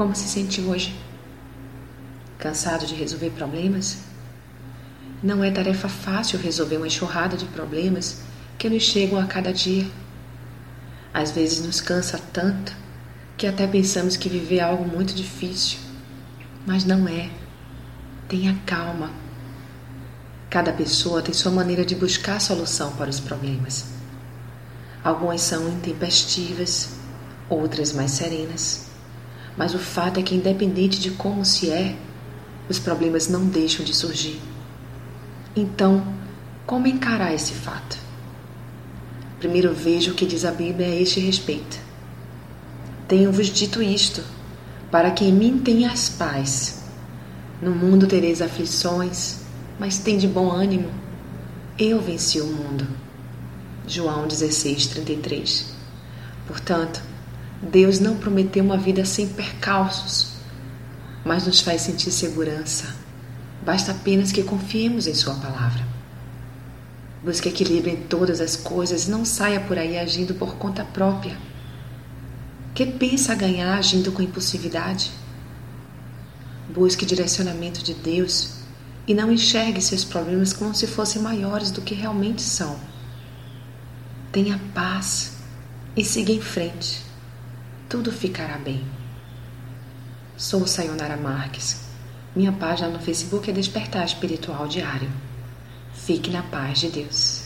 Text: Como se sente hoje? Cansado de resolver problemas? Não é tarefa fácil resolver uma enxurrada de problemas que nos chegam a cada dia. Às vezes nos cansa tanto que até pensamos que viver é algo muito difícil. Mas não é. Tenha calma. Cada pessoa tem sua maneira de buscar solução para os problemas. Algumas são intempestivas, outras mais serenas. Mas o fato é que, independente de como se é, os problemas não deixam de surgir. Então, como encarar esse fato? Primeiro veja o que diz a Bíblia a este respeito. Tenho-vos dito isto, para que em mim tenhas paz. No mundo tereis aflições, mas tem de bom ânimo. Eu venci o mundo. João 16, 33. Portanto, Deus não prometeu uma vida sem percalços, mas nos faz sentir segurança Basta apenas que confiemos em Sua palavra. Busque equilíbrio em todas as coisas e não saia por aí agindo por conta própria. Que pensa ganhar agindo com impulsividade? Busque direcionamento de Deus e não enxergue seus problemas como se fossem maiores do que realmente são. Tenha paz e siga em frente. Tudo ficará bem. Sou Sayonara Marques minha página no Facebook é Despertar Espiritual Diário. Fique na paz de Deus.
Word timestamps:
Como 0.00 0.14
se 0.14 0.26
sente 0.28 0.62
hoje? 0.62 0.98
Cansado 2.38 2.86
de 2.86 2.94
resolver 2.94 3.28
problemas? 3.32 3.98
Não 5.22 5.44
é 5.44 5.50
tarefa 5.50 5.90
fácil 5.90 6.38
resolver 6.38 6.78
uma 6.78 6.86
enxurrada 6.86 7.36
de 7.36 7.44
problemas 7.44 8.22
que 8.56 8.70
nos 8.70 8.82
chegam 8.82 9.20
a 9.20 9.26
cada 9.26 9.52
dia. 9.52 9.86
Às 11.12 11.32
vezes 11.32 11.66
nos 11.66 11.82
cansa 11.82 12.18
tanto 12.32 12.74
que 13.36 13.46
até 13.46 13.66
pensamos 13.66 14.16
que 14.16 14.30
viver 14.30 14.56
é 14.56 14.60
algo 14.62 14.88
muito 14.88 15.14
difícil. 15.14 15.78
Mas 16.66 16.82
não 16.82 17.06
é. 17.06 17.28
Tenha 18.26 18.58
calma. 18.64 19.10
Cada 20.48 20.72
pessoa 20.72 21.20
tem 21.20 21.34
sua 21.34 21.52
maneira 21.52 21.84
de 21.84 21.94
buscar 21.94 22.40
solução 22.40 22.92
para 22.92 23.10
os 23.10 23.20
problemas. 23.20 23.84
Algumas 25.04 25.42
são 25.42 25.68
intempestivas, 25.68 26.88
outras 27.50 27.92
mais 27.92 28.12
serenas. 28.12 28.88
Mas 29.56 29.74
o 29.74 29.78
fato 29.78 30.20
é 30.20 30.22
que, 30.22 30.34
independente 30.34 31.00
de 31.00 31.10
como 31.10 31.44
se 31.44 31.70
é, 31.70 31.96
os 32.68 32.78
problemas 32.78 33.28
não 33.28 33.46
deixam 33.46 33.84
de 33.84 33.94
surgir. 33.94 34.40
Então, 35.56 36.02
como 36.66 36.86
encarar 36.86 37.34
esse 37.34 37.52
fato? 37.52 37.98
Primeiro 39.40 39.74
veja 39.74 40.12
o 40.12 40.14
que 40.14 40.26
diz 40.26 40.44
a 40.44 40.52
Bíblia 40.52 40.86
a 40.86 40.94
este 40.94 41.18
respeito. 41.18 41.78
Tenho-vos 43.08 43.48
dito 43.48 43.82
isto, 43.82 44.22
para 44.90 45.10
que 45.10 45.24
em 45.24 45.32
mim 45.32 45.58
tenhas 45.58 46.08
paz. 46.08 46.84
No 47.60 47.72
mundo 47.72 48.06
tereis 48.06 48.40
aflições, 48.40 49.40
mas 49.78 49.98
tem 49.98 50.16
de 50.16 50.28
bom 50.28 50.50
ânimo. 50.50 50.90
Eu 51.78 52.00
venci 52.00 52.40
o 52.40 52.46
mundo. 52.46 52.86
João 53.86 54.28
16, 54.28 54.86
33. 54.86 55.72
Portanto, 56.46 57.02
Deus 57.62 58.00
não 58.00 58.16
prometeu 58.16 58.64
uma 58.64 58.76
vida 58.76 59.04
sem 59.04 59.28
percalços, 59.28 60.32
mas 61.24 61.46
nos 61.46 61.60
faz 61.60 61.82
sentir 61.82 62.10
segurança 62.10 63.00
Basta 63.62 63.92
apenas 63.92 64.32
que 64.32 64.42
confiemos 64.42 65.06
em 65.06 65.14
Sua 65.14 65.34
palavra. 65.34 65.86
Busque 67.22 67.48
equilíbrio 67.48 67.92
em 67.92 68.02
todas 68.04 68.40
as 68.40 68.56
coisas 68.56 69.06
e 69.06 69.10
não 69.10 69.24
saia 69.24 69.60
por 69.60 69.76
aí 69.76 69.98
agindo 69.98 70.34
por 70.34 70.54
conta 70.54 70.82
própria. 70.82 71.36
Que 72.74 72.86
pensa 72.86 73.34
ganhar 73.34 73.76
agindo 73.76 74.10
com 74.12 74.22
impulsividade? 74.22 75.12
Busque 76.74 77.04
direcionamento 77.04 77.82
de 77.82 77.92
Deus 77.92 78.54
e 79.06 79.12
não 79.12 79.30
enxergue 79.30 79.82
seus 79.82 80.04
problemas 80.04 80.54
como 80.54 80.74
se 80.74 80.86
fossem 80.86 81.20
maiores 81.20 81.70
do 81.70 81.82
que 81.82 81.94
realmente 81.94 82.40
são. 82.40 82.78
Tenha 84.32 84.58
paz 84.72 85.32
e 85.94 86.02
siga 86.02 86.32
em 86.32 86.40
frente. 86.40 87.09
Tudo 87.90 88.10
ficará 88.10 88.56
bem. 88.56 88.82
Sou 90.38 90.66
Sayonara 90.66 91.18
Marques 91.18 91.90
minha 92.34 92.52
página 92.52 92.88
no 92.88 93.00
Facebook 93.00 93.50
é 93.50 93.52
Despertar 93.52 94.04
Espiritual 94.04 94.68
Diário. 94.68 95.10
Fique 95.92 96.30
na 96.30 96.44
paz 96.44 96.78
de 96.78 96.88
Deus. 96.88 97.39